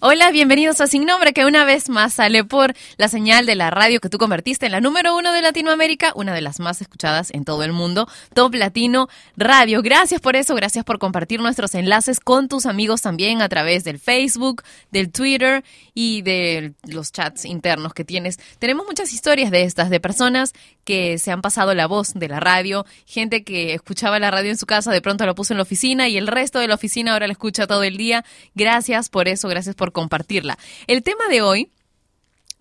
[0.00, 3.68] Hola, bienvenidos a Sin Nombre, que una vez más sale por la señal de la
[3.70, 7.30] radio que tú convertiste en la número uno de Latinoamérica, una de las más escuchadas
[7.32, 9.82] en todo el mundo, Top Latino Radio.
[9.82, 13.98] Gracias por eso, gracias por compartir nuestros enlaces con tus amigos también a través del
[13.98, 18.38] Facebook, del Twitter y de los chats internos que tienes.
[18.60, 20.52] Tenemos muchas historias de estas, de personas
[20.84, 24.58] que se han pasado la voz de la radio, gente que escuchaba la radio en
[24.58, 27.14] su casa, de pronto lo puso en la oficina y el resto de la oficina
[27.14, 28.24] ahora la escucha todo el día.
[28.54, 30.58] Gracias por eso, gracias por compartirla.
[30.86, 31.70] El tema de hoy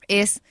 [0.08, 0.42] es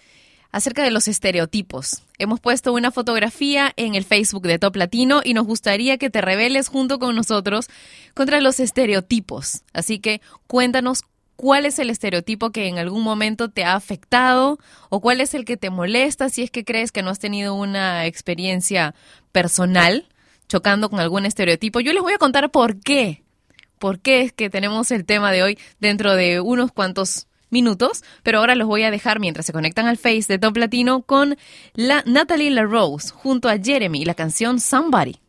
[0.52, 2.02] acerca de los estereotipos.
[2.18, 6.22] Hemos puesto una fotografía en el Facebook de Top Latino y nos gustaría que te
[6.22, 7.68] reveles junto con nosotros
[8.14, 9.62] contra los estereotipos.
[9.74, 11.02] Así que cuéntanos
[11.36, 15.44] cuál es el estereotipo que en algún momento te ha afectado o cuál es el
[15.44, 18.94] que te molesta si es que crees que no has tenido una experiencia
[19.32, 20.08] personal
[20.48, 21.80] chocando con algún estereotipo.
[21.80, 23.25] Yo les voy a contar por qué
[23.78, 28.38] por qué es que tenemos el tema de hoy dentro de unos cuantos minutos, pero
[28.38, 31.36] ahora los voy a dejar mientras se conectan al Face de Top Latino con
[31.74, 35.25] la Natalie LaRose junto a Jeremy y la canción Somebody.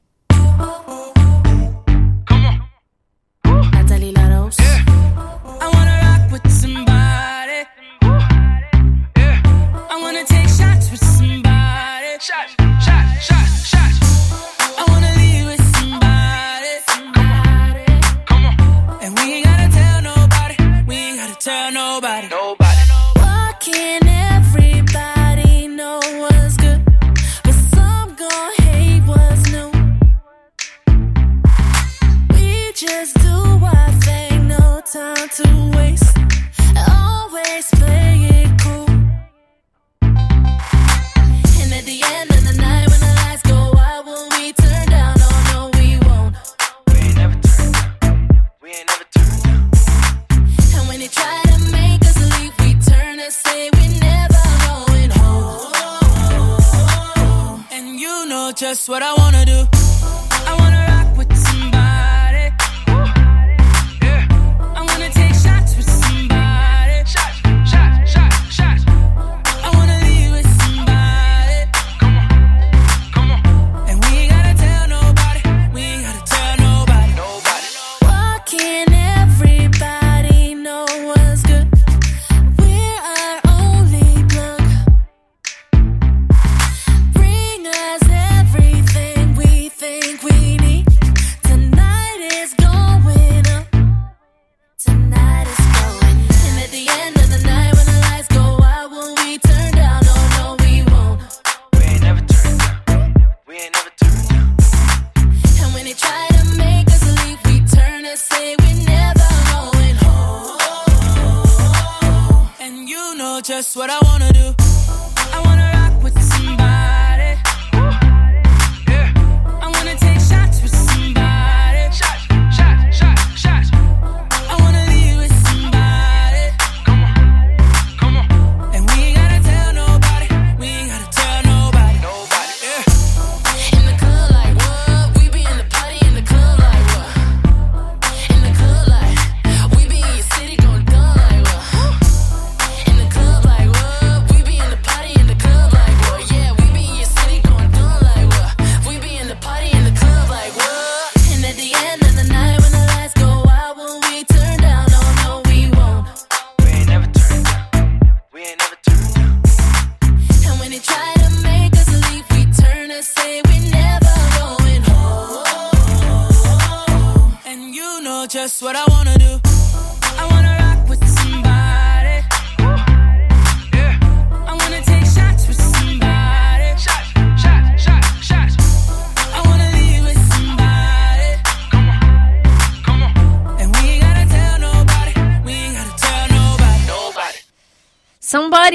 [21.71, 22.27] Nobody.
[22.27, 22.77] Nobody.
[23.15, 23.53] Why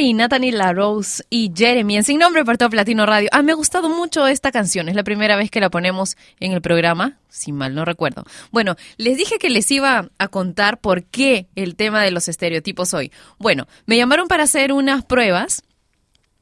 [0.02, 3.28] Somebody, Natalie LaRose y Jeremy en Sin Nombre por Top Latino Radio.
[3.30, 4.88] Ah, me ha gustado mucho esta canción.
[4.88, 8.24] Es la primera vez que la ponemos en el programa, si mal no recuerdo.
[8.50, 12.94] Bueno, les dije que les iba a contar por qué el tema de los estereotipos
[12.94, 13.12] hoy.
[13.38, 15.62] Bueno, me llamaron para hacer unas pruebas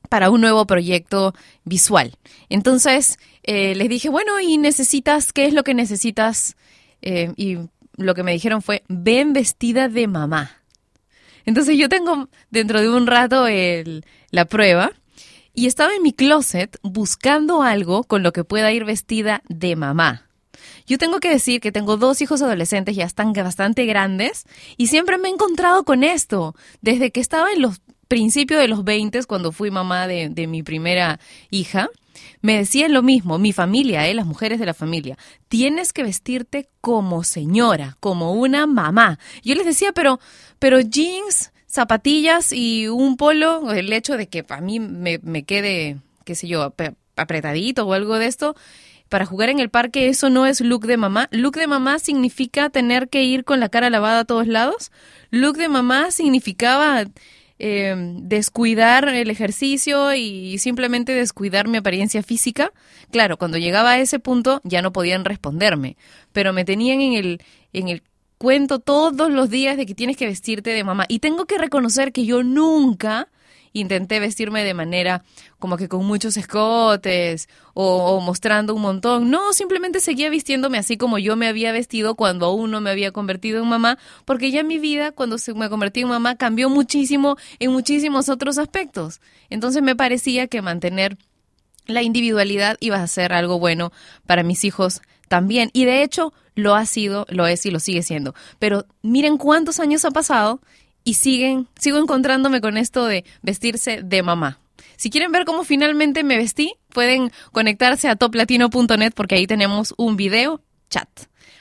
[0.08, 1.34] para un nuevo proyecto
[1.64, 2.16] visual.
[2.48, 5.34] Entonces, eh, les dije, bueno, ¿y necesitas?
[5.34, 6.56] ¿Qué es lo que necesitas?
[7.02, 7.58] Eh, y
[7.96, 10.59] lo que me dijeron fue, ven vestida de mamá.
[11.46, 14.92] Entonces yo tengo dentro de un rato el- la prueba
[15.54, 20.26] y estaba en mi closet buscando algo con lo que pueda ir vestida de mamá.
[20.86, 24.44] Yo tengo que decir que tengo dos hijos adolescentes, ya están bastante grandes,
[24.76, 26.54] y siempre me he encontrado con esto.
[26.80, 30.62] Desde que estaba en los principios de los 20, cuando fui mamá de, de mi
[30.62, 31.20] primera
[31.50, 31.88] hija,
[32.40, 35.16] me decían lo mismo, mi familia, eh, las mujeres de la familia,
[35.48, 39.18] tienes que vestirte como señora, como una mamá.
[39.42, 40.20] Yo les decía, pero,
[40.58, 45.98] pero jeans, zapatillas y un polo, el hecho de que a mí me, me quede,
[46.24, 48.56] qué sé yo, ap- apretadito o algo de esto,
[49.08, 51.28] para jugar en el parque eso no es look de mamá.
[51.32, 54.92] Look de mamá significa tener que ir con la cara lavada a todos lados.
[55.30, 57.04] Look de mamá significaba
[57.62, 62.72] eh, descuidar el ejercicio y simplemente descuidar mi apariencia física.
[63.12, 65.98] Claro, cuando llegaba a ese punto ya no podían responderme,
[66.32, 67.42] pero me tenían en el,
[67.74, 68.02] en el
[68.38, 71.04] cuento todos los días de que tienes que vestirte de mamá.
[71.06, 73.28] Y tengo que reconocer que yo nunca
[73.72, 75.22] intenté vestirme de manera
[75.58, 79.30] como que con muchos escotes o, mostrando un montón.
[79.30, 83.12] No, simplemente seguía vistiéndome así como yo me había vestido cuando aún no me había
[83.12, 87.36] convertido en mamá, porque ya mi vida, cuando se me convertí en mamá, cambió muchísimo
[87.58, 89.20] en muchísimos otros aspectos.
[89.50, 91.16] Entonces me parecía que mantener
[91.86, 93.92] la individualidad iba a ser algo bueno
[94.26, 95.70] para mis hijos también.
[95.72, 98.34] Y de hecho lo ha sido, lo es y lo sigue siendo.
[98.58, 100.60] Pero miren cuántos años ha pasado
[101.04, 104.58] y siguen, sigo encontrándome con esto de vestirse de mamá.
[104.96, 110.16] Si quieren ver cómo finalmente me vestí, pueden conectarse a toplatino.net porque ahí tenemos un
[110.16, 110.60] video
[110.90, 111.08] chat.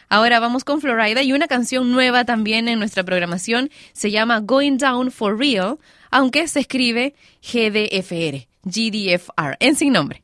[0.10, 4.78] Ahora vamos con Florida y una canción nueva también en nuestra programación se llama Going
[4.78, 5.78] Down for Real,
[6.10, 7.14] aunque se escribe
[7.44, 10.24] GDFR, GDFR, en sin nombre.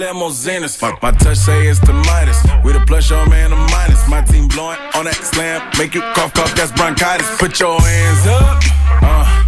[0.00, 0.80] Limousines.
[0.80, 2.40] My, touch say it's the Midas.
[2.64, 4.08] We the plus, your man, a minus.
[4.08, 5.60] My team blowing on that slam.
[5.78, 7.28] Make you cough, cough, that's bronchitis.
[7.38, 8.62] Put your hands up.
[9.02, 9.46] Uh.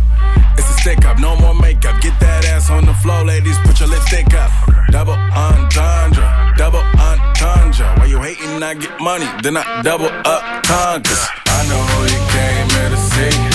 [0.58, 2.00] It's a stick up, no more makeup.
[2.02, 3.56] Get that ass on the floor, ladies.
[3.64, 4.52] Put your lipstick up.
[4.90, 7.88] Double entendre, double entendre.
[7.96, 8.62] Why you hating?
[8.62, 11.24] I get money, then I double up conquers.
[11.46, 11.82] I know
[12.12, 13.51] you came here to see.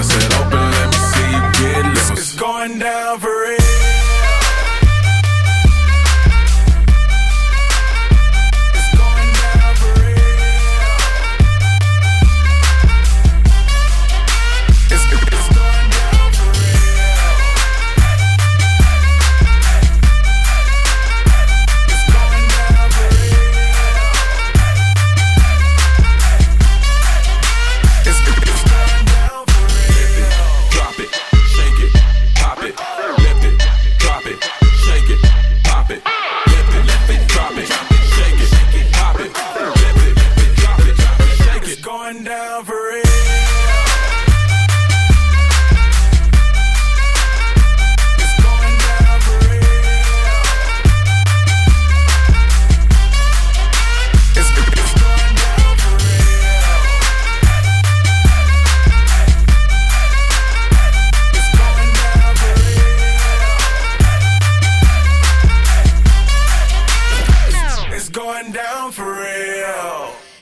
[0.00, 0.39] Now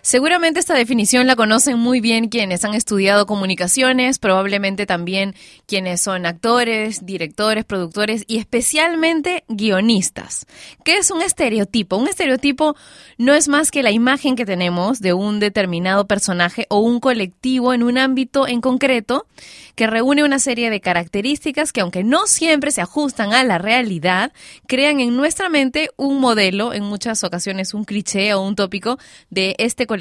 [0.09, 5.35] Seguramente esta definición la conocen muy bien quienes han estudiado comunicaciones, probablemente también
[5.67, 10.47] quienes son actores, directores, productores y especialmente guionistas.
[10.83, 11.99] ¿Qué es un estereotipo?
[11.99, 12.75] Un estereotipo
[13.19, 17.75] no es más que la imagen que tenemos de un determinado personaje o un colectivo
[17.75, 19.27] en un ámbito en concreto
[19.75, 24.33] que reúne una serie de características que aunque no siempre se ajustan a la realidad,
[24.67, 28.99] crean en nuestra mente un modelo, en muchas ocasiones un cliché o un tópico
[29.29, 29.98] de este colectivo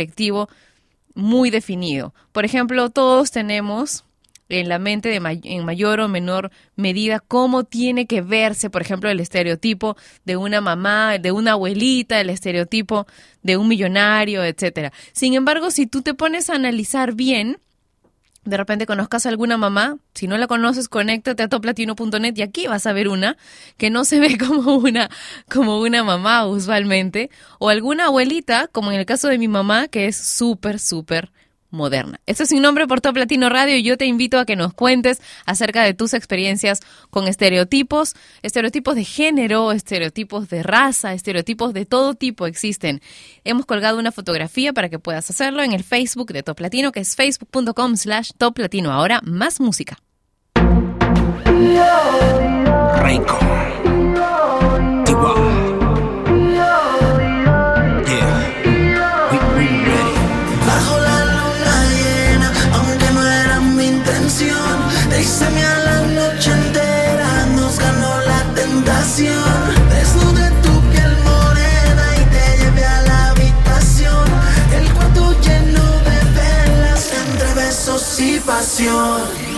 [1.16, 2.14] muy definido.
[2.32, 4.06] Por ejemplo, todos tenemos
[4.50, 9.10] en la mente de en mayor o menor medida cómo tiene que verse, por ejemplo,
[9.10, 13.08] el estereotipo de una mamá, de una abuelita, el estereotipo
[13.44, 14.94] de un millonario, etcétera.
[15.12, 17.60] Sin embargo, si tú te pones a analizar bien,
[18.48, 22.68] de repente conozcas a alguna mamá, si no la conoces, conéctate a toplatino.net y aquí
[22.68, 23.38] vas a ver una
[23.78, 25.10] que no se ve como una,
[25.50, 30.08] como una mamá usualmente, o alguna abuelita, como en el caso de mi mamá, que
[30.08, 31.32] es súper, súper
[31.78, 32.20] moderna.
[32.26, 34.74] Esto es Sin Nombre por Top Latino Radio y yo te invito a que nos
[34.74, 41.86] cuentes acerca de tus experiencias con estereotipos, estereotipos de género, estereotipos de raza, estereotipos de
[41.86, 43.02] todo tipo existen.
[43.46, 47.00] Hemos colgado una fotografía para que puedas hacerlo en el Facebook de Top Latino, que
[47.00, 48.92] es facebook.com slash Top Latino.
[48.92, 49.98] Ahora, más música.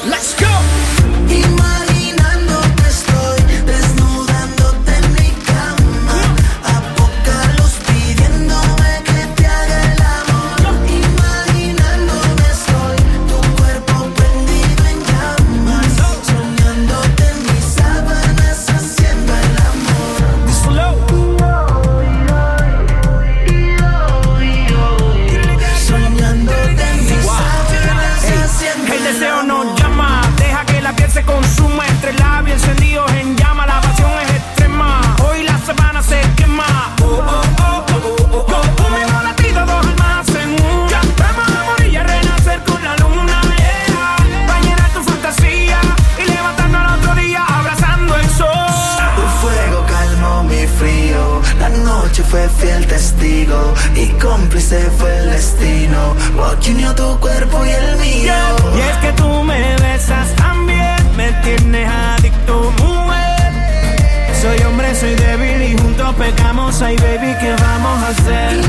[0.06, 0.99] Let's go.
[54.70, 56.16] Cómplice fue el destino.
[56.36, 58.34] What unió tu cuerpo y el mío.
[58.76, 63.54] Y es que tú me besas también, me tienes adicto, mujer.
[64.42, 66.82] Soy hombre, soy débil y juntos pecamos.
[66.82, 68.69] Ay, baby, ¿qué vamos a hacer?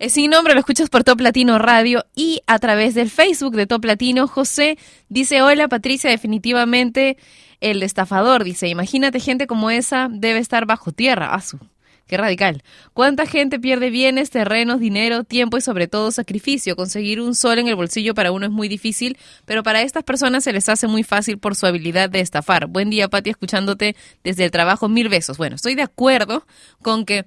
[0.00, 3.66] Es sin nombre, lo escuchas por Top Latino Radio y a través del Facebook de
[3.66, 4.26] Top Latino.
[4.26, 4.78] José
[5.10, 7.18] dice, hola Patricia, definitivamente
[7.60, 8.42] el estafador.
[8.42, 11.34] Dice, imagínate gente como esa debe estar bajo tierra.
[11.34, 11.58] Asu,
[12.06, 12.62] qué radical.
[12.94, 16.76] ¿Cuánta gente pierde bienes, terrenos, dinero, tiempo y sobre todo sacrificio?
[16.76, 20.44] Conseguir un sol en el bolsillo para uno es muy difícil, pero para estas personas
[20.44, 22.68] se les hace muy fácil por su habilidad de estafar.
[22.68, 24.88] Buen día, Pati, escuchándote desde el trabajo.
[24.88, 25.36] Mil besos.
[25.36, 26.46] Bueno, estoy de acuerdo
[26.80, 27.26] con que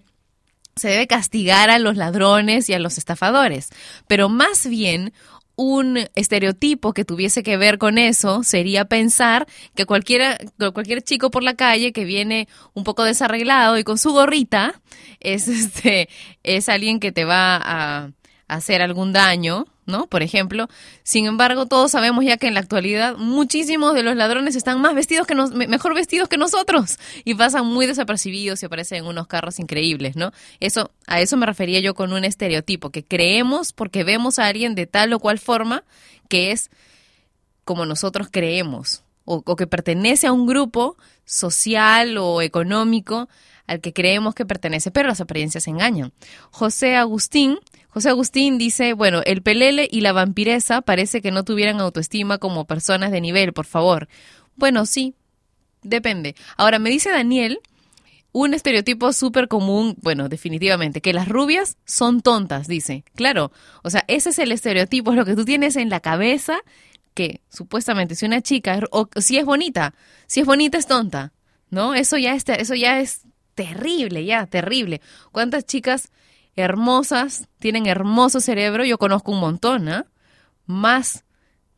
[0.76, 3.70] se debe castigar a los ladrones y a los estafadores,
[4.08, 5.14] pero más bien
[5.56, 10.38] un estereotipo que tuviese que ver con eso sería pensar que cualquiera,
[10.74, 14.82] cualquier chico por la calle que viene un poco desarreglado y con su gorrita
[15.20, 16.10] es este
[16.42, 18.12] es alguien que te va a
[18.48, 20.08] hacer algún daño, ¿no?
[20.08, 20.68] Por ejemplo.
[21.04, 24.96] Sin embargo, todos sabemos ya que en la actualidad muchísimos de los ladrones están más
[24.96, 29.06] vestidos que nos, me- mejor vestidos que nosotros y pasan muy desapercibidos y aparecen en
[29.06, 30.32] unos carros increíbles, ¿no?
[30.60, 34.76] Eso, a eso me refería yo con un estereotipo, que creemos porque vemos a alguien
[34.76, 35.84] de tal o cual forma
[36.30, 36.70] que es
[37.64, 43.30] como nosotros creemos o, o que pertenece a un grupo social o económico
[43.68, 46.12] al que creemos que pertenece, pero las apariencias engañan.
[46.52, 47.58] José Agustín,
[47.94, 52.66] José Agustín dice, bueno, el pelele y la vampiresa parece que no tuvieran autoestima como
[52.66, 54.08] personas de nivel, por favor.
[54.56, 55.14] Bueno, sí,
[55.84, 56.34] depende.
[56.58, 57.60] Ahora, me dice Daniel,
[58.32, 63.04] un estereotipo súper común, bueno, definitivamente, que las rubias son tontas, dice.
[63.14, 63.52] Claro,
[63.84, 66.62] o sea, ese es el estereotipo, es lo que tú tienes en la cabeza,
[67.14, 69.94] que supuestamente si una chica, o si es bonita,
[70.26, 71.32] si es bonita es tonta,
[71.70, 71.94] ¿no?
[71.94, 73.22] Eso ya es, eso ya es
[73.54, 75.00] terrible, ya, terrible.
[75.32, 76.12] ¿Cuántas chicas
[76.56, 78.86] hermosas tienen hermoso cerebro?
[78.86, 80.06] Yo conozco un montón, ¿ah?
[80.66, 81.24] Más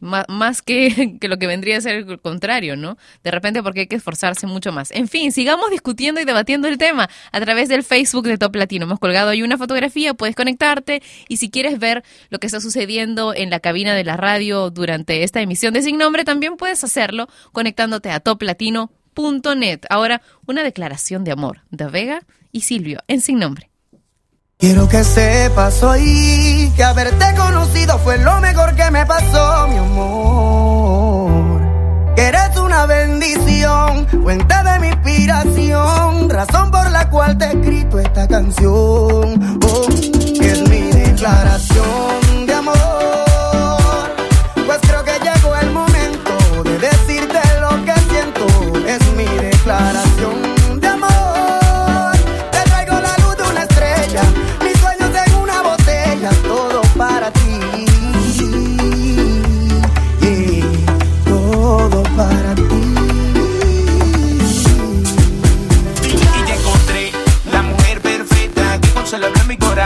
[0.01, 2.97] Ma- más que, que lo que vendría a ser el contrario, ¿no?
[3.23, 4.91] De repente porque hay que esforzarse mucho más.
[4.91, 8.83] En fin, sigamos discutiendo y debatiendo el tema a través del Facebook de Top Latino.
[8.85, 13.33] Hemos colgado ahí una fotografía, puedes conectarte y si quieres ver lo que está sucediendo
[13.33, 17.27] en la cabina de la radio durante esta emisión de Sin Nombre, también puedes hacerlo
[17.53, 19.79] conectándote a toplatino.net.
[19.89, 22.21] Ahora, una declaración de amor de Vega
[22.51, 23.69] y Silvio en Sin Nombre.
[24.57, 31.61] Quiero que sepas hoy que haberte conocido fue lo mejor que me pasó, mi amor.
[32.15, 37.99] Que eres una bendición, fuente de mi inspiración, razón por la cual te he escrito
[37.99, 39.59] esta canción.
[39.61, 39.87] Oh,
[40.41, 42.75] es mi declaración de amor.
[44.65, 44.79] Pues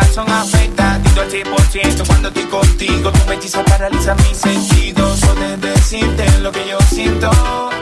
[0.10, 1.00] corazón afecta.
[1.04, 3.12] Tito al 100% cuando estoy contigo.
[3.12, 5.20] Tu hechiza paraliza mis sentidos.
[5.22, 7.30] Poder decirte lo que yo siento.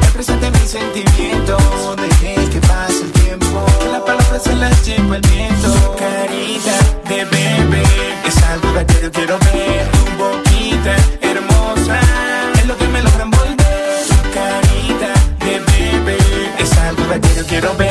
[0.01, 1.61] El presente mis sentimientos.
[1.97, 3.65] Dejé que pase el tiempo.
[3.79, 5.95] Que las palabras se las lleva el viento.
[5.97, 6.77] Carita
[7.09, 7.83] de bebé
[8.25, 9.87] es algo que yo quiero ver.
[9.91, 11.99] Tu boquita hermosa
[12.55, 14.05] es lo que me logra envolver.
[14.07, 15.13] Tu carita
[15.45, 16.17] de bebé
[16.59, 17.87] es algo que yo quiero ver.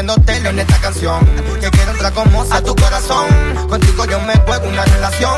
[0.00, 1.26] Diciéndote en esta canción.
[1.60, 3.26] Que quiero entrar como a tu corazón.
[3.68, 5.34] Contigo yo me juego una relación.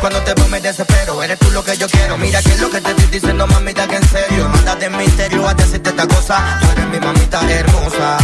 [0.00, 2.18] Cuando te veo me desespero Eres tú lo que yo quiero.
[2.18, 4.48] Mira que es lo que te estoy diciendo mamita que en serio.
[4.48, 6.58] Manda de misterio a decirte esta cosa.
[6.60, 8.16] Tú eres mi mamita hermosa.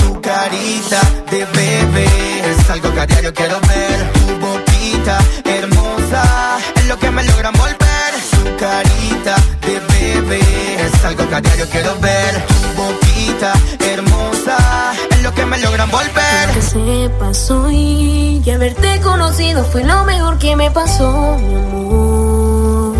[0.00, 2.06] Tu carita de bebé
[2.50, 4.12] Es algo que a diario quiero ver.
[4.12, 10.40] Tu boquita hermosa Es lo que me logra envolver Tu carita de bebé
[10.80, 12.46] Es algo que a diario quiero ver.
[12.46, 19.84] Tu boquita hermosa lo que me logra envolver Que sepas hoy que haberte conocido fue
[19.84, 22.94] lo mejor que me pasó, mi amor.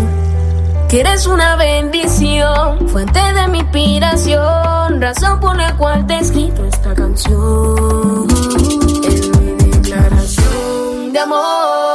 [0.87, 6.65] Que eres una bendición, fuente de mi inspiración, razón por la cual te he escrito
[6.65, 8.27] esta canción.
[9.07, 11.90] Es mi declaración de amor.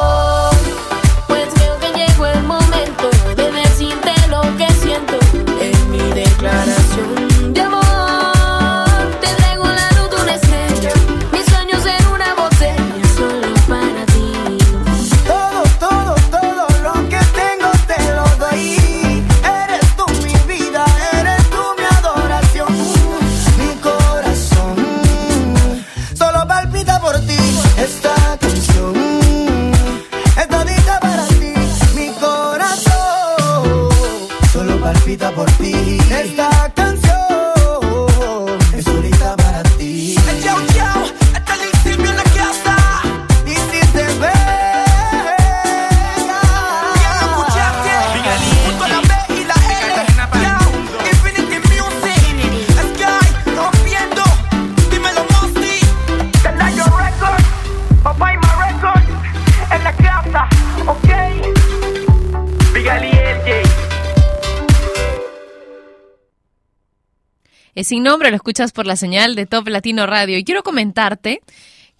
[67.77, 70.39] Es sin nombre, lo escuchas por la señal de Top Latino Radio.
[70.39, 71.43] Y quiero comentarte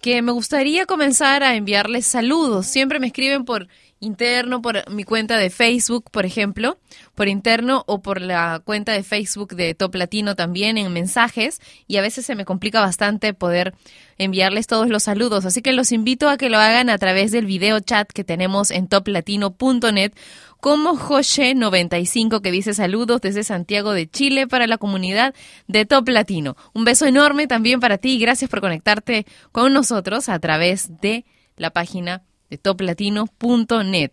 [0.01, 2.65] que me gustaría comenzar a enviarles saludos.
[2.65, 3.67] Siempre me escriben por
[3.99, 6.79] interno, por mi cuenta de Facebook, por ejemplo,
[7.13, 11.97] por interno o por la cuenta de Facebook de Top Latino también en mensajes y
[11.97, 13.73] a veces se me complica bastante poder
[14.17, 17.45] enviarles todos los saludos, así que los invito a que lo hagan a través del
[17.45, 20.13] video chat que tenemos en toplatino.net
[20.59, 25.33] como José95 que dice saludos desde Santiago de Chile para la comunidad
[25.67, 26.55] de Top Latino.
[26.73, 31.25] Un beso enorme también para ti y gracias por conectarte con nosotros a través de
[31.57, 34.11] la página de toplatino.net.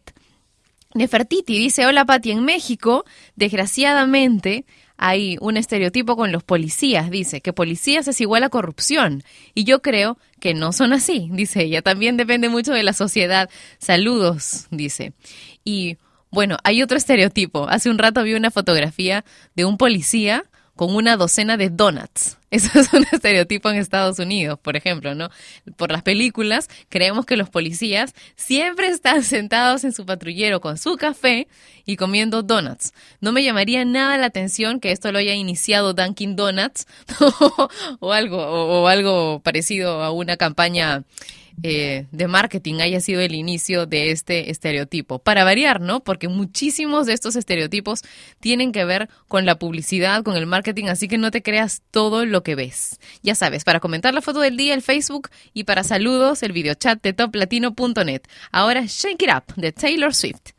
[0.95, 3.05] Nefertiti dice, hola Pati, en México,
[3.35, 4.65] desgraciadamente,
[4.97, 9.25] hay un estereotipo con los policías, dice, que policías es igual a corrupción.
[9.55, 11.83] Y yo creo que no son así, dice ella.
[11.83, 13.51] También depende mucho de la sociedad.
[13.79, 15.13] Saludos, dice.
[15.65, 15.99] Y
[16.35, 17.69] bueno, hay otro estereotipo.
[17.69, 20.45] Hace un rato vi una fotografía de un policía
[20.77, 22.39] con una docena de donuts.
[22.51, 25.29] Eso es un estereotipo en Estados Unidos, por ejemplo, ¿no?
[25.77, 30.97] Por las películas, creemos que los policías siempre están sentados en su patrullero con su
[30.97, 31.49] café
[31.85, 32.93] y comiendo donuts.
[33.21, 36.87] No me llamaría nada la atención que esto lo haya iniciado Dunkin' Donuts
[38.01, 41.05] o algo o, o algo parecido a una campaña
[41.63, 45.19] eh, de marketing haya sido el inicio de este estereotipo.
[45.19, 46.01] Para variar, ¿no?
[46.01, 48.01] Porque muchísimos de estos estereotipos
[48.41, 52.27] tienen que ver con la publicidad, con el marketing, así que no te creas todo
[52.27, 52.99] lo que ves.
[53.23, 57.03] Ya sabes, para comentar la foto del día, el Facebook y para saludos, el videochat
[57.03, 58.23] de toplatino.net.
[58.51, 60.53] Ahora, Shake It Up de Taylor Swift.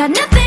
[0.00, 0.39] Got nothing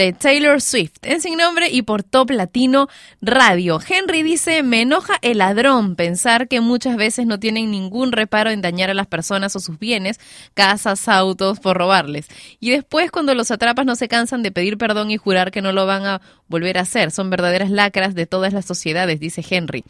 [0.00, 2.88] de Taylor Swift en Sin Nombre y por Top Latino
[3.20, 3.78] Radio.
[3.86, 8.62] Henry dice, me enoja el ladrón pensar que muchas veces no tienen ningún reparo en
[8.62, 10.18] dañar a las personas o sus bienes,
[10.54, 12.28] casas, autos, por robarles.
[12.60, 15.70] Y después cuando los atrapas no se cansan de pedir perdón y jurar que no
[15.72, 17.10] lo van a volver a hacer.
[17.10, 19.84] Son verdaderas lacras de todas las sociedades, dice Henry.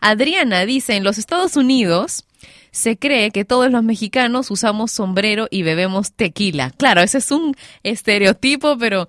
[0.00, 2.24] Adriana dice, en los Estados Unidos
[2.70, 6.70] se cree que todos los mexicanos usamos sombrero y bebemos tequila.
[6.76, 9.08] Claro, ese es un estereotipo, pero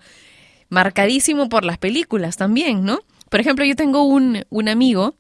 [0.69, 2.99] marcadísimo por las películas también, ¿no?
[3.29, 5.15] Por ejemplo, yo tengo un, un amigo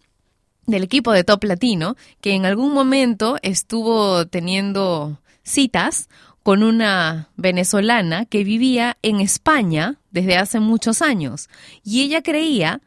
[0.65, 6.09] del equipo de Top Latino que en algún momento estuvo teniendo citas
[6.43, 11.49] con una venezolana que vivía en España desde hace muchos años
[11.83, 12.81] y ella creía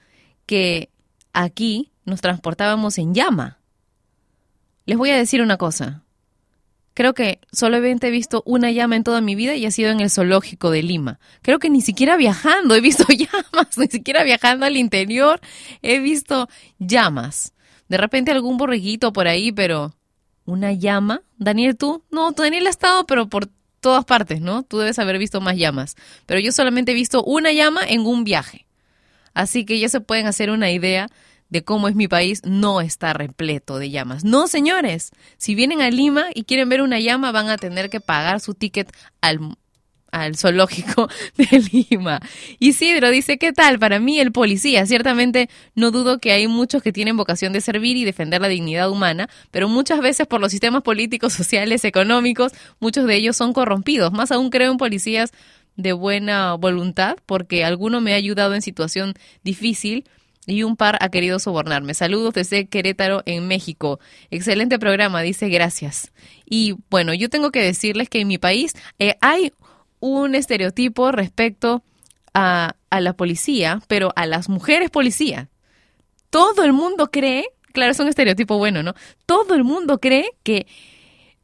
[0.46, 0.90] que
[1.32, 3.58] aquí nos transportábamos en llama.
[4.86, 6.02] Les voy a decir una cosa.
[6.94, 10.00] Creo que solamente he visto una llama en toda mi vida y ha sido en
[10.00, 11.18] el zoológico de Lima.
[11.40, 15.40] Creo que ni siquiera viajando he visto llamas, ni siquiera viajando al interior
[15.80, 17.54] he visto llamas.
[17.88, 19.94] De repente algún borreguito por ahí, pero
[20.44, 21.22] una llama.
[21.38, 23.48] Daniel, tú, no, Daniel ha estado, pero por
[23.80, 24.62] todas partes, ¿no?
[24.62, 25.96] Tú debes haber visto más llamas.
[26.26, 28.66] Pero yo solamente he visto una llama en un viaje.
[29.34, 31.08] Así que ya se pueden hacer una idea
[31.52, 34.24] de cómo es mi país, no está repleto de llamas.
[34.24, 38.00] No, señores, si vienen a Lima y quieren ver una llama, van a tener que
[38.00, 39.38] pagar su ticket al,
[40.12, 42.20] al zoológico de Lima.
[42.58, 43.78] Isidro dice, ¿qué tal?
[43.78, 47.98] Para mí el policía, ciertamente no dudo que hay muchos que tienen vocación de servir
[47.98, 53.06] y defender la dignidad humana, pero muchas veces por los sistemas políticos, sociales, económicos, muchos
[53.06, 54.10] de ellos son corrompidos.
[54.10, 55.32] Más aún creo en policías
[55.76, 59.12] de buena voluntad, porque alguno me ha ayudado en situación
[59.44, 60.06] difícil
[60.46, 61.94] y un par ha querido sobornarme.
[61.94, 64.00] Saludos desde Querétaro, en México.
[64.30, 66.12] Excelente programa, dice gracias.
[66.44, 69.52] Y bueno, yo tengo que decirles que en mi país eh, hay
[70.00, 71.82] un estereotipo respecto
[72.34, 75.48] a, a la policía, pero a las mujeres policía.
[76.30, 78.94] Todo el mundo cree, claro, es un estereotipo bueno, ¿no?
[79.26, 80.66] Todo el mundo cree que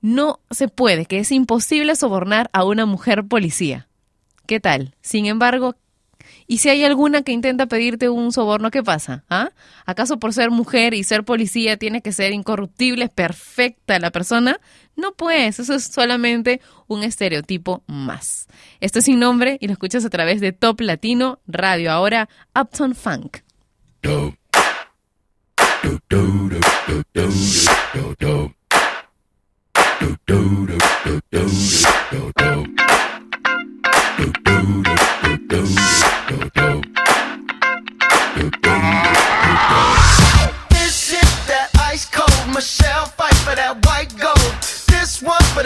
[0.00, 3.88] no se puede, que es imposible sobornar a una mujer policía.
[4.46, 4.94] ¿Qué tal?
[5.02, 5.76] Sin embargo,
[6.46, 9.24] y si hay alguna que intenta pedirte un soborno, ¿qué pasa?
[9.28, 9.50] ¿Ah?
[9.86, 14.60] ¿Acaso por ser mujer y ser policía tiene que ser incorruptible, perfecta la persona?
[14.96, 18.48] No pues, eso es solamente un estereotipo más.
[18.80, 22.94] Esto es sin nombre y lo escuchas a través de Top Latino Radio, ahora Upton
[22.94, 23.38] Funk.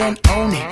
[0.00, 0.69] dead and own it,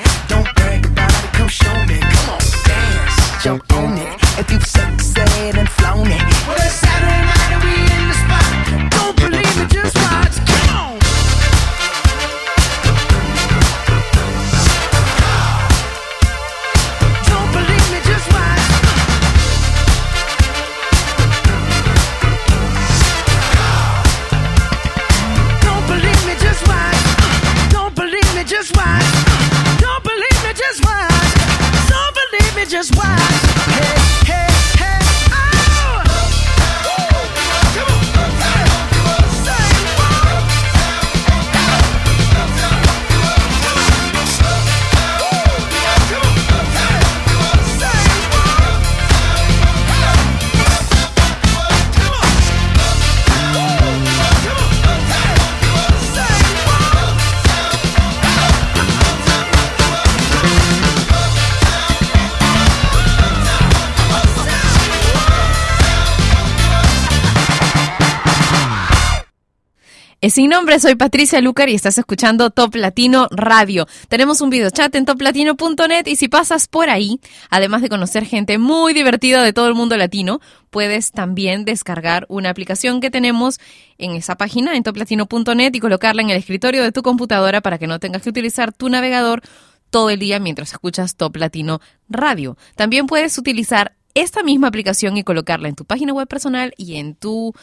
[70.39, 73.89] sin nombre, soy Patricia Lucar y estás escuchando Top Latino Radio.
[74.07, 77.19] Tenemos un video chat en toplatino.net y si pasas por ahí,
[77.51, 82.51] además de conocer gente muy divertida de todo el mundo latino, puedes también descargar una
[82.51, 83.59] aplicación que tenemos
[83.99, 87.89] en esa página en toplatino.net y colocarla en el escritorio de tu computadora para que
[87.89, 89.43] no tengas que utilizar tu navegador
[89.91, 92.57] todo el día mientras escuchas Top Latino Radio.
[92.77, 97.17] También puedes utilizar esta misma aplicación y colocarla en tu página web personal y en
[97.17, 97.55] tu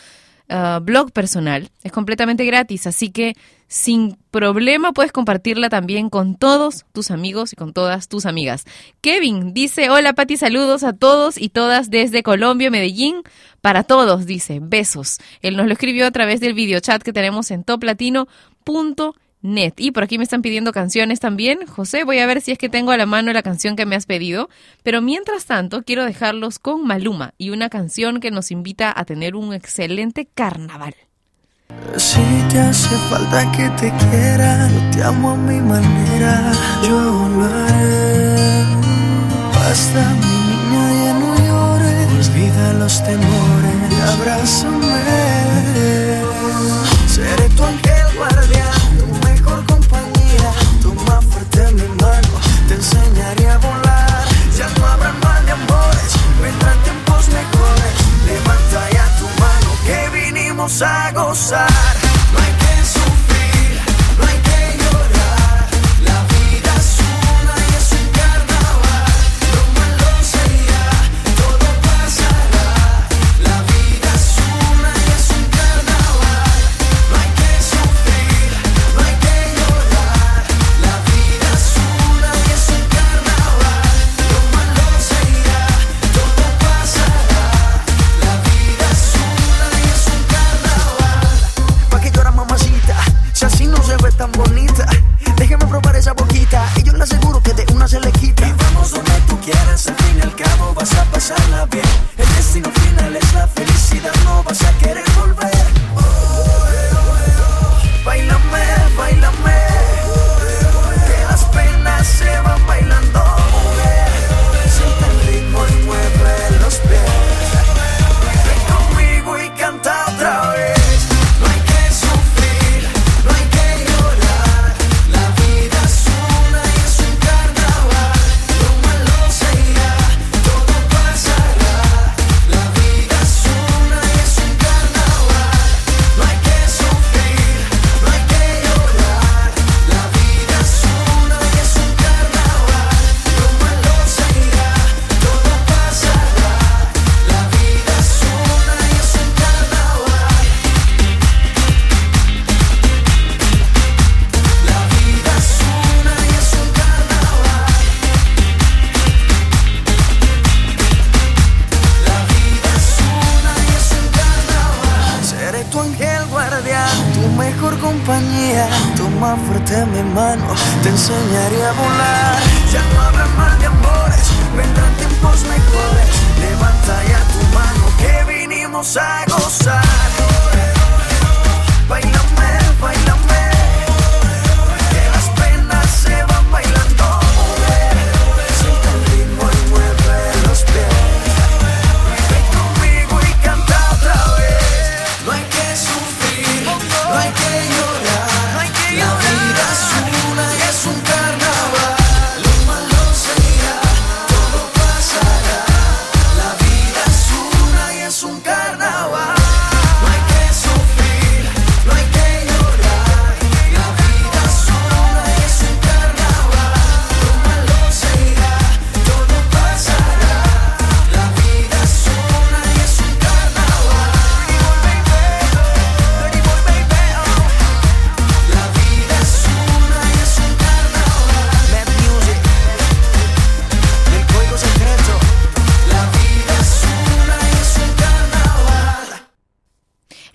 [0.50, 1.70] uh, blog personal.
[1.84, 3.36] Es completamente gratis, así que
[3.68, 8.66] sin problema puedes compartirla también con todos tus amigos y con todas tus amigas.
[9.02, 13.22] Kevin dice, hola Pati, saludos a todos y todas desde Colombia, Medellín.
[13.62, 15.18] Para todos, dice, besos.
[15.42, 17.64] Él nos lo escribió a través del videochat que tenemos en
[19.46, 19.74] toplatino.net.
[19.78, 21.60] Y por aquí me están pidiendo canciones también.
[21.68, 23.96] José, voy a ver si es que tengo a la mano la canción que me
[23.96, 24.50] has pedido.
[24.84, 29.36] Pero mientras tanto, quiero dejarlos con Maluma y una canción que nos invita a tener
[29.36, 30.96] un excelente carnaval.
[31.98, 36.52] Si te hace falta que te quiera, yo te amo a mi manera,
[36.84, 38.36] yo lo haré.
[39.76, 40.36] Mi
[40.78, 42.30] niña, no llores,
[42.80, 46.05] los temores abrázame.
[60.66, 62.05] Vinimos a gozar.
[101.64, 105.45] El destino final es la felicidad, no vas a querer volver.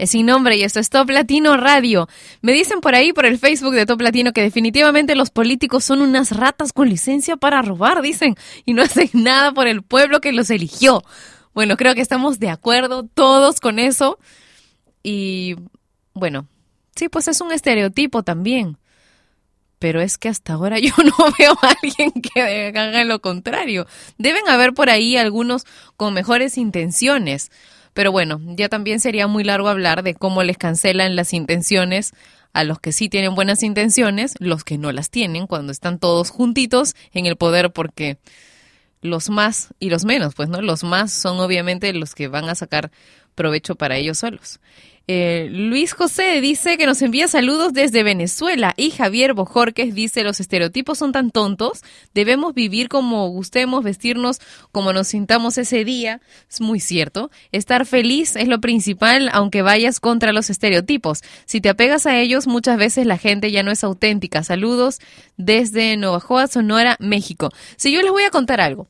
[0.00, 2.08] Es sin nombre y esto es Top Latino Radio.
[2.40, 6.00] Me dicen por ahí, por el Facebook de Top Latino, que definitivamente los políticos son
[6.00, 8.34] unas ratas con licencia para robar, dicen,
[8.64, 11.04] y no hacen nada por el pueblo que los eligió.
[11.52, 14.18] Bueno, creo que estamos de acuerdo todos con eso.
[15.02, 15.56] Y
[16.14, 16.46] bueno,
[16.96, 18.78] sí, pues es un estereotipo también.
[19.78, 23.86] Pero es que hasta ahora yo no veo a alguien que haga lo contrario.
[24.16, 25.66] Deben haber por ahí algunos
[25.98, 27.50] con mejores intenciones.
[27.92, 32.12] Pero bueno, ya también sería muy largo hablar de cómo les cancelan las intenciones
[32.52, 36.30] a los que sí tienen buenas intenciones, los que no las tienen cuando están todos
[36.30, 38.18] juntitos en el poder porque
[39.02, 40.60] los más y los menos, pues, ¿no?
[40.60, 42.90] Los más son obviamente los que van a sacar
[43.34, 44.60] provecho para ellos solos.
[45.12, 50.38] Eh, Luis José dice que nos envía saludos desde Venezuela y Javier Bojorques dice los
[50.38, 51.82] estereotipos son tan tontos,
[52.14, 54.38] debemos vivir como gustemos, vestirnos
[54.70, 59.98] como nos sintamos ese día, es muy cierto, estar feliz es lo principal aunque vayas
[59.98, 63.82] contra los estereotipos, si te apegas a ellos muchas veces la gente ya no es
[63.82, 65.00] auténtica, saludos
[65.36, 67.48] desde Navajoa, Sonora, México.
[67.74, 68.86] Si yo les voy a contar algo,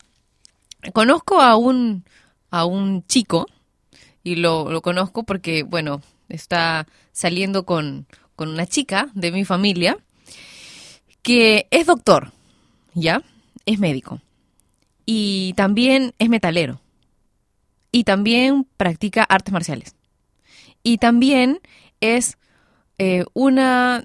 [0.93, 2.05] conozco a un,
[2.51, 3.47] a un chico,
[4.23, 8.07] y lo, lo conozco porque, bueno, está saliendo con,
[8.37, 9.99] con una chica de mi familia
[11.23, 12.33] que es doctor,
[12.95, 13.23] ¿ya?
[13.66, 14.21] Es médico.
[15.05, 16.81] Y también es metalero.
[17.93, 19.95] Y también practica artes marciales.
[20.83, 21.61] Y también
[22.01, 22.39] es
[22.99, 24.05] eh, una,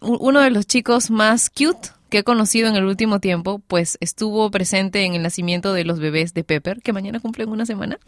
[0.00, 4.50] uno de los chicos más cute que he conocido en el último tiempo, pues estuvo
[4.50, 7.98] presente en el nacimiento de los bebés de Pepper, que mañana cumplen una semana.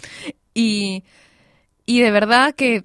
[0.54, 1.04] Y,
[1.86, 2.84] y de verdad que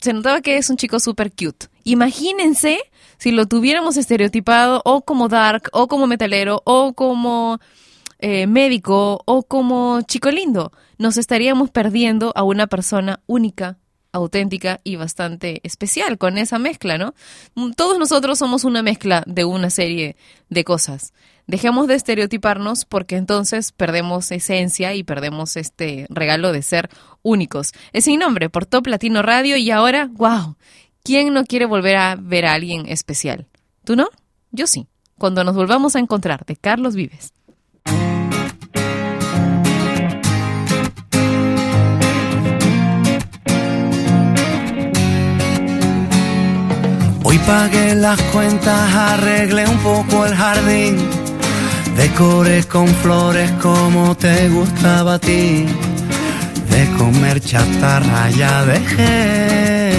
[0.00, 1.66] se notaba que es un chico súper cute.
[1.84, 2.78] Imagínense
[3.16, 7.58] si lo tuviéramos estereotipado o como dark, o como metalero, o como
[8.18, 10.72] eh, médico, o como chico lindo.
[10.98, 13.78] Nos estaríamos perdiendo a una persona única,
[14.12, 17.14] auténtica y bastante especial con esa mezcla, ¿no?
[17.76, 20.16] Todos nosotros somos una mezcla de una serie
[20.48, 21.12] de cosas.
[21.46, 26.90] Dejemos de estereotiparnos porque entonces perdemos esencia y perdemos este regalo de ser
[27.22, 27.72] únicos.
[27.92, 30.56] Es sin nombre por Top Latino Radio y ahora, wow,
[31.02, 33.46] ¿quién no quiere volver a ver a alguien especial?
[33.84, 34.08] ¿Tú no?
[34.50, 34.86] Yo sí.
[35.16, 37.32] Cuando nos volvamos a encontrar, de Carlos Vives.
[47.28, 50.96] Hoy pagué las cuentas, arreglé un poco el jardín,
[51.94, 55.66] decoré con flores como te gustaba a ti,
[56.70, 59.92] de comer chatarra ya dejé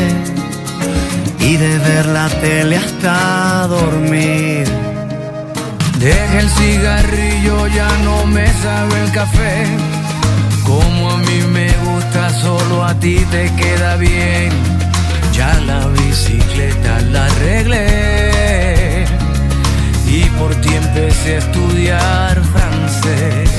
[1.39, 4.67] y de ver la tele hasta dormir.
[5.99, 9.67] Deja el cigarrillo, ya no me sabe el café.
[10.63, 14.49] Como a mí me gusta, solo a ti te queda bien.
[15.31, 19.05] Ya la bicicleta la arreglé.
[20.07, 23.49] Y por ti empecé a estudiar francés.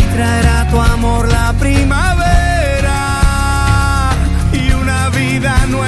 [0.00, 3.00] Y traerá tu amor la primavera.
[4.52, 5.83] Y una vida nueva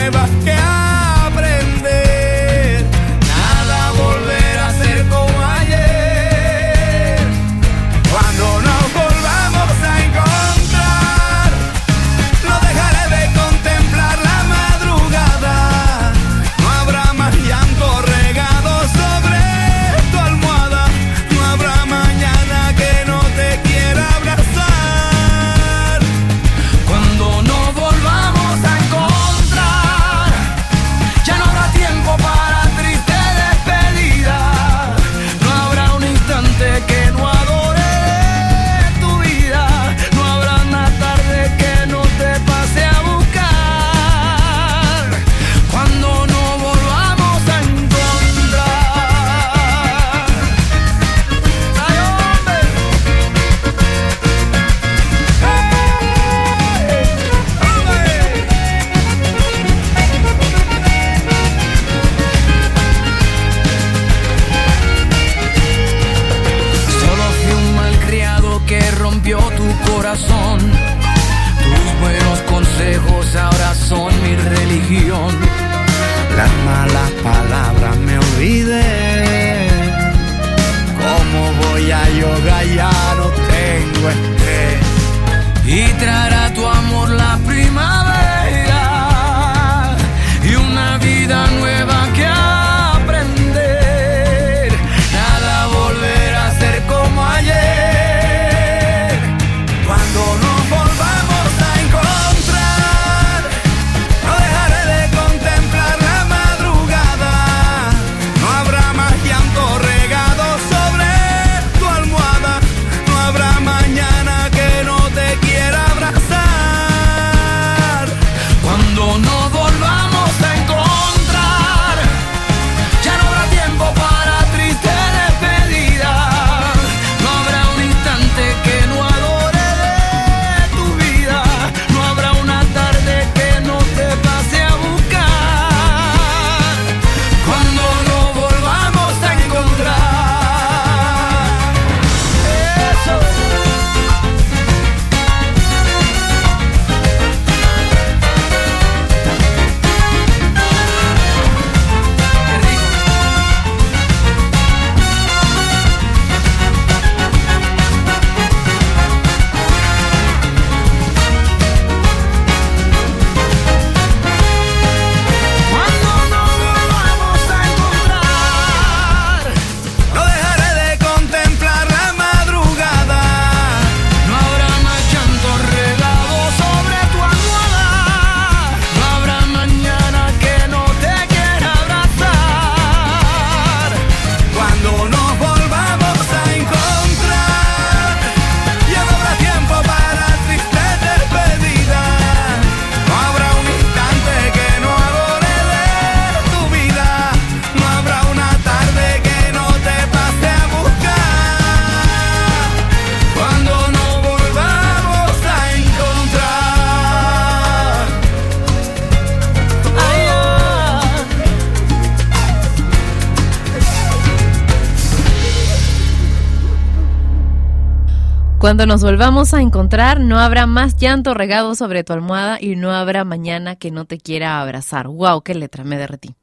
[218.76, 222.92] Cuando nos volvamos a encontrar, no habrá más llanto regado sobre tu almohada y no
[222.92, 225.08] habrá mañana que no te quiera abrazar.
[225.08, 225.40] ¡Wow!
[225.40, 225.82] ¡Qué letra!
[225.82, 226.34] Me derretí.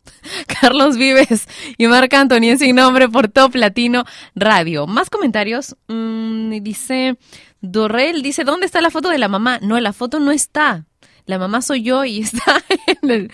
[0.59, 4.03] Carlos Vives y Marc Anthony sin nombre por Top Latino
[4.33, 4.87] Radio.
[4.87, 5.75] Más comentarios.
[5.87, 7.19] Mm, dice
[7.61, 9.59] Dorrel, dice, ¿dónde está la foto de la mamá?
[9.61, 10.87] No, la foto no está.
[11.25, 12.63] La mamá soy yo y está
[13.01, 13.29] en,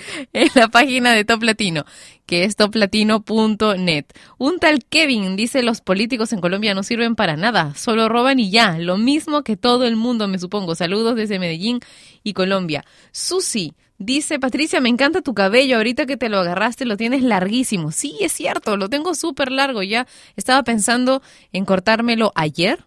[0.54, 1.86] la página de Top Latino,
[2.28, 4.06] que es toplatino.net.
[4.38, 8.52] Un tal Kevin dice, los políticos en Colombia no sirven para nada, solo roban y
[8.52, 8.78] ya.
[8.78, 10.76] Lo mismo que todo el mundo, me supongo.
[10.76, 11.80] Saludos desde Medellín
[12.24, 12.86] y Colombia.
[13.12, 15.78] Susi dice, Patricia, me encanta tu cabello.
[15.78, 17.92] Ahorita que te lo agarraste lo tienes larguísimo.
[17.92, 20.06] Sí, es cierto, lo tengo súper largo ya.
[20.36, 21.24] Estaba pensando
[21.54, 22.86] en cortármelo ayer,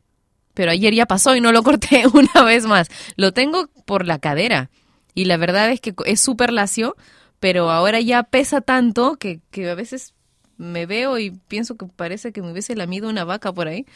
[0.55, 2.89] pero ayer ya pasó y no lo corté una vez más.
[3.17, 4.71] Lo tengo por la cadera
[5.15, 6.97] y la verdad es que es súper lacio,
[7.41, 10.15] pero ahora ya pesa tanto que, que a veces
[10.57, 13.87] me veo y pienso que parece que me hubiese lamido una vaca por ahí.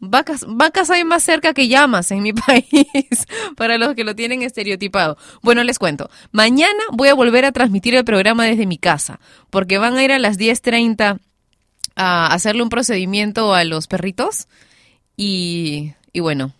[0.00, 4.42] Vacas, vacas hay más cerca que llamas en mi país, para los que lo tienen
[4.42, 5.16] estereotipado.
[5.42, 6.10] Bueno, les cuento.
[6.32, 9.20] Mañana voy a volver a transmitir el programa desde mi casa,
[9.50, 11.20] porque van a ir a las 10.30
[11.96, 14.48] a hacerle un procedimiento a los perritos
[15.16, 16.52] y, y bueno,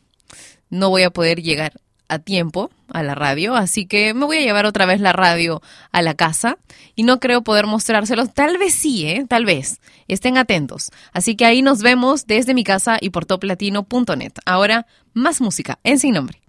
[0.71, 1.73] no voy a poder llegar
[2.09, 5.62] a tiempo a la radio, así que me voy a llevar otra vez la radio
[5.90, 6.59] a la casa
[6.94, 8.32] y no creo poder mostrárselos.
[8.34, 9.24] Tal vez sí, ¿eh?
[9.28, 9.80] Tal vez.
[10.09, 10.90] Estén atentos.
[11.12, 14.32] Así que ahí nos vemos desde mi casa y por toplatino.net.
[14.44, 16.40] Ahora, más música en sin nombre.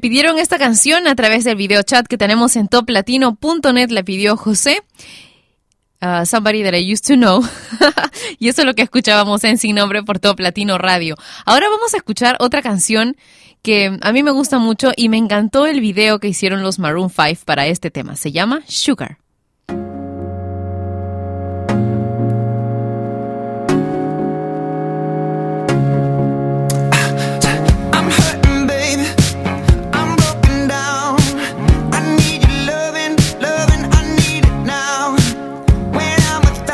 [0.00, 4.82] Pidieron esta canción a través del video chat que tenemos en toplatino.net, la pidió José.
[6.02, 7.42] Uh, somebody that I used to know.
[8.38, 11.16] y eso es lo que escuchábamos en Sin Nombre por Top Latino Radio.
[11.44, 13.16] Ahora vamos a escuchar otra canción
[13.62, 17.10] que a mí me gusta mucho y me encantó el video que hicieron los Maroon
[17.10, 18.16] 5 para este tema.
[18.16, 19.18] Se llama Sugar.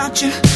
[0.08, 0.55] without you.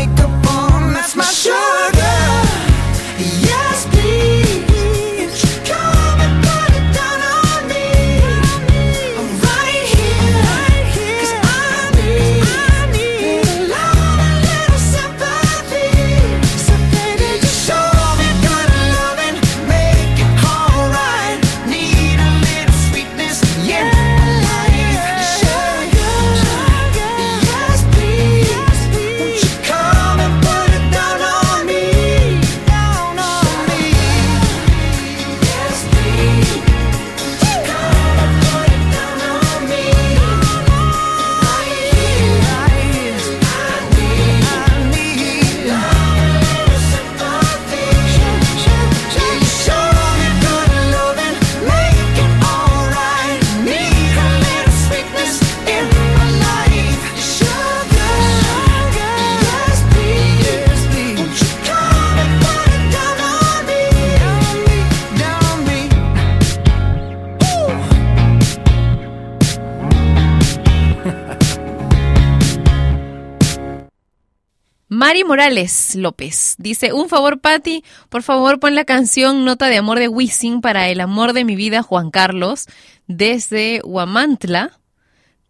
[75.11, 79.99] Mari Morales López dice, un favor Patti, por favor pon la canción Nota de Amor
[79.99, 82.67] de Wisin para el amor de mi vida Juan Carlos
[83.07, 84.79] desde Huamantla,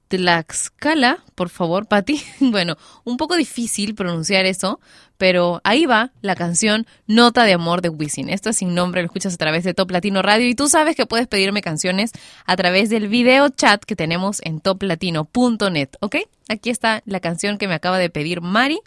[0.08, 2.24] Tlaxcala, por favor Patti.
[2.40, 4.80] Bueno, un poco difícil pronunciar eso,
[5.20, 8.32] pero ahí va la canción Nota de Amor de Wisin.
[8.32, 10.96] Esto es sin nombre, lo escuchas a través de Top Latino Radio y tú sabes
[10.96, 12.14] que puedes pedirme canciones
[12.48, 16.16] a través del video chat que tenemos en toplatino.net, ¿ok?
[16.50, 18.80] Aquí está la canción que me acaba de pedir Mari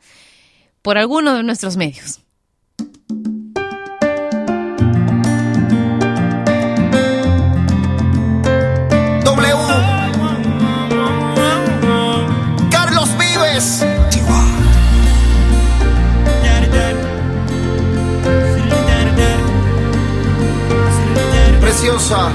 [0.85, 2.21] por alguno de nuestros medios.
[9.25, 9.55] W.
[12.71, 13.87] Carlos Vives.
[21.63, 22.29] Preciosa.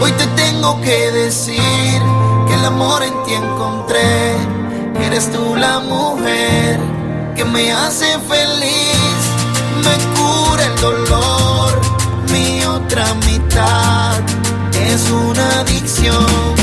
[0.00, 2.00] Hoy te tengo que decir
[2.48, 4.59] que el amor en ti encontré.
[4.98, 6.78] Eres tú la mujer
[7.36, 9.20] que me hace feliz,
[9.84, 11.80] me cura el dolor.
[12.32, 14.20] Mi otra mitad
[14.72, 16.59] es una adicción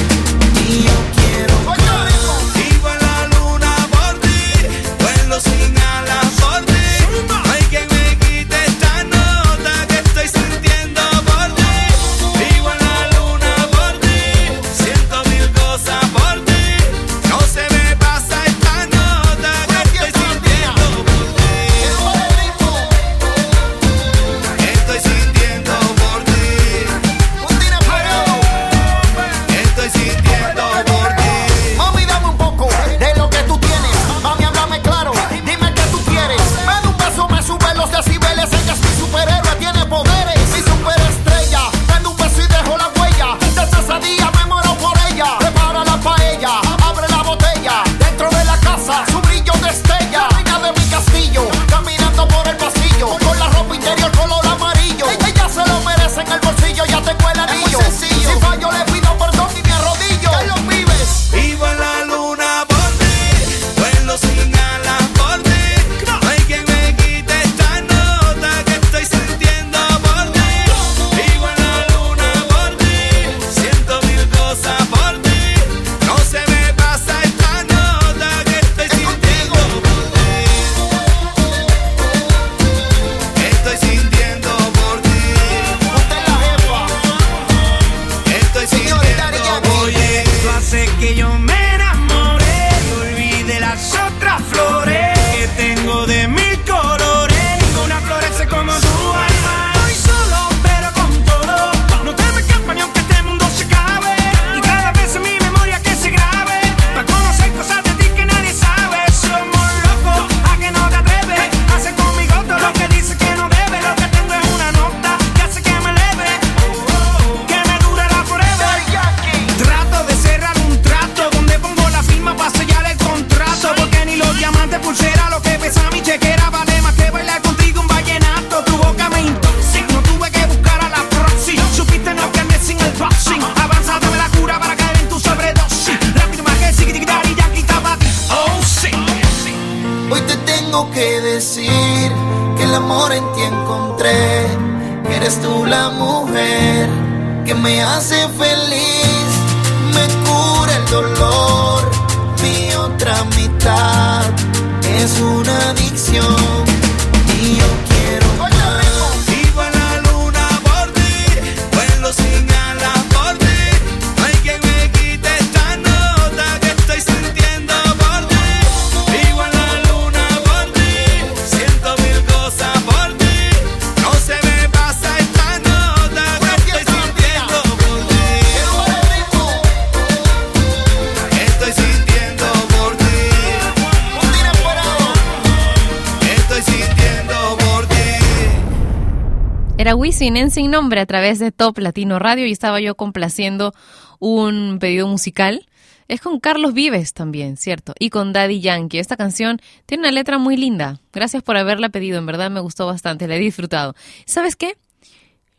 [190.08, 193.74] Era Wisin en Sin Nombre a través de Top Latino Radio y estaba yo complaciendo
[194.20, 195.68] un pedido musical.
[196.08, 197.94] Es con Carlos Vives también, ¿cierto?
[198.00, 199.00] Y con Daddy Yankee.
[199.00, 201.02] Esta canción tiene una letra muy linda.
[201.12, 203.96] Gracias por haberla pedido, en verdad me gustó bastante, la he disfrutado.
[204.26, 204.78] ¿Sabes qué?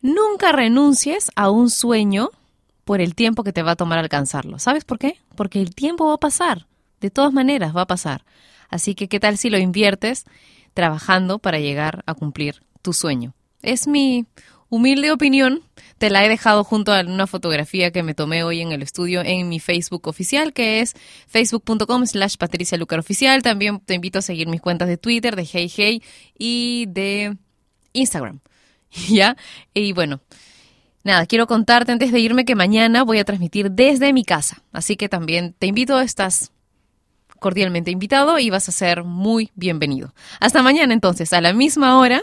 [0.00, 2.30] Nunca renuncies a un sueño
[2.86, 4.58] por el tiempo que te va a tomar alcanzarlo.
[4.58, 5.18] ¿Sabes por qué?
[5.36, 6.66] Porque el tiempo va a pasar.
[7.02, 8.24] De todas maneras, va a pasar.
[8.70, 10.24] Así que, ¿qué tal si lo inviertes
[10.72, 13.34] trabajando para llegar a cumplir tu sueño?
[13.62, 14.26] Es mi
[14.68, 15.62] humilde opinión.
[15.98, 19.22] Te la he dejado junto a una fotografía que me tomé hoy en el estudio
[19.24, 20.94] en mi Facebook oficial, que es
[21.26, 23.42] facebook.com slash Patricia Oficial.
[23.42, 26.02] También te invito a seguir mis cuentas de Twitter, de Hey Hey
[26.38, 27.36] y de
[27.92, 28.40] Instagram.
[29.08, 29.36] ¿Ya?
[29.74, 30.20] Y bueno,
[31.02, 34.62] nada, quiero contarte antes de irme que mañana voy a transmitir desde mi casa.
[34.72, 36.52] Así que también te invito, estás
[37.40, 40.14] cordialmente invitado y vas a ser muy bienvenido.
[40.40, 42.22] Hasta mañana entonces, a la misma hora,